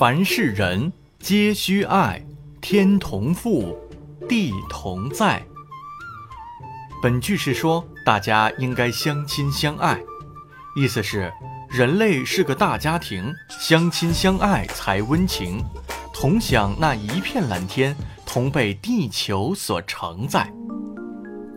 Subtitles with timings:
[0.00, 2.24] 凡是人皆须爱，
[2.62, 3.76] 天同覆，
[4.26, 5.44] 地同在。
[7.02, 10.00] 本句是说大家应该相亲相爱，
[10.74, 11.30] 意思是
[11.68, 15.62] 人类是个大家庭，相亲相爱才温情，
[16.14, 17.94] 同享那一片蓝天，
[18.24, 20.50] 同被地球所承载。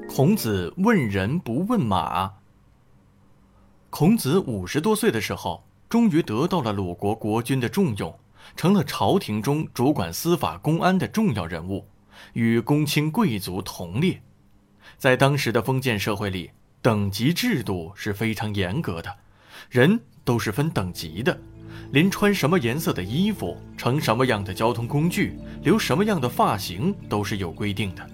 [0.09, 2.29] 孔子问人不问马。
[3.89, 8.13] 孔子五十多岁的时候，终于得到了鲁国国君的重用。
[8.55, 11.87] 成了朝廷中主管司法公安的重要人物，
[12.33, 14.21] 与公卿贵族同列。
[14.97, 16.51] 在当时的封建社会里，
[16.81, 19.13] 等级制度是非常严格的，
[19.69, 21.37] 人都是分等级的，
[21.91, 28.07] 连穿什么颜色的衣服、乘什么样的交通工具、留什么样的发型都是有规定的。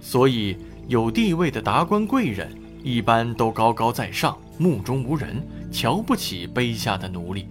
[0.00, 0.56] 所以，
[0.88, 2.50] 有地位的达官贵人
[2.82, 7.48] 一般都高高在上，目中无人，瞧不起卑下的奴隶。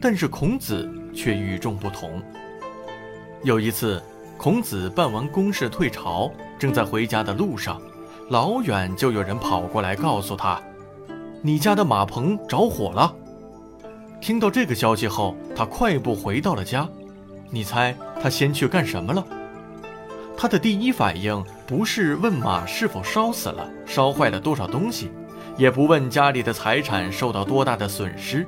[0.00, 0.90] 但是孔子。
[1.14, 2.22] 却与众不同。
[3.42, 4.02] 有一次，
[4.36, 7.80] 孔子办完公事退朝，正在回家的路上，
[8.30, 10.60] 老远就有人跑过来告诉他
[11.42, 13.14] ：“你家的马棚着火了。”
[14.20, 16.88] 听到这个消息后，他快步回到了家。
[17.50, 19.24] 你猜他先去干什么了？
[20.36, 25.10] 他的第一反应不是问马是否烧死了、烧坏了多少东西，
[25.56, 28.46] 也不问家里的财产受到多大的损失。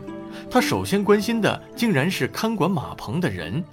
[0.50, 3.64] 他首先关心的竟然是看管马棚的人。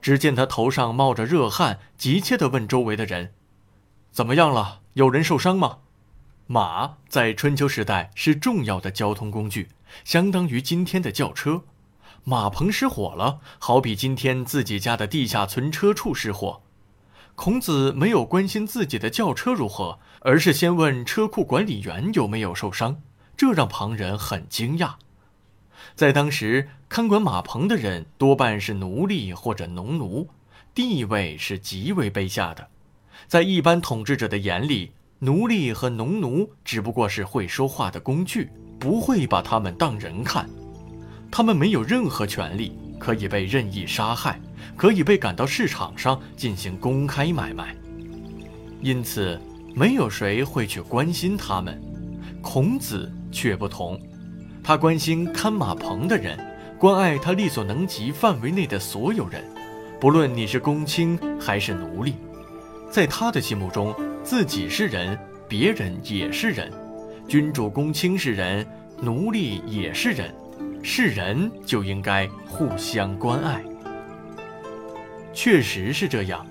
[0.00, 3.34] 只见他头上冒着热汗，急切地问周围的人
[4.10, 4.80] ：“怎么样了？
[4.94, 5.78] 有人受伤吗？”
[6.48, 9.68] 马在春秋时代是重要的交通工具，
[10.04, 11.62] 相当于今天的轿车。
[12.24, 16.62] 马棚失火了，好比今天自己家的地下存车处失火。
[17.34, 23.00] 孔子没有关心自己的轿车如何，而是先问车库管理员有没有受伤，
[23.36, 24.94] 这让旁人很惊讶。
[25.94, 30.28] 在当时，看管马棚的人多半是奴隶或者农奴，
[30.74, 32.68] 地位是极为卑下的。
[33.28, 40.48] 在一般统治者的眼里，奴隶和农奴只不过是会说话的工具，不会把他们当人看。
[41.30, 44.40] 他们没有任何权利，可以被任意杀害，
[44.76, 47.76] 可以被赶到市场上进行公开买卖。
[48.80, 49.40] 因此，
[49.74, 51.80] 没有谁会去关心他们。
[52.42, 54.00] 孔子却不同。
[54.64, 56.38] 他关心看马棚的人，
[56.78, 59.42] 关爱他力所能及范围内的所有人，
[60.00, 62.14] 不论你是公卿还是奴隶，
[62.88, 63.92] 在他的心目中，
[64.22, 65.18] 自己是人，
[65.48, 66.70] 别人也是人，
[67.26, 68.64] 君主公卿是人，
[69.00, 70.32] 奴隶也是人，
[70.80, 73.60] 是人就应该互相关爱。
[75.32, 76.46] 确实是这样，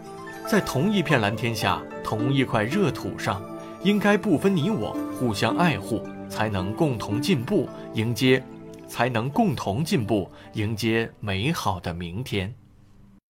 [0.49, 3.41] 在同一片蓝天下，同一块热土上，
[3.83, 6.05] 应该不分你我，互相爱护。
[6.31, 8.41] 才能共同进步，迎接，
[8.87, 12.51] 才能共同进步，迎接美好的明天。